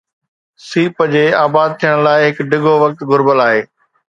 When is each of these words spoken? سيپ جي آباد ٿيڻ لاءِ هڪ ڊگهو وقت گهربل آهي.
سيپ 0.67 1.03
جي 1.11 1.21
آباد 1.41 1.77
ٿيڻ 1.83 2.03
لاءِ 2.09 2.25
هڪ 2.27 2.43
ڊگهو 2.55 2.75
وقت 2.85 3.07
گهربل 3.11 3.45
آهي. 3.49 3.65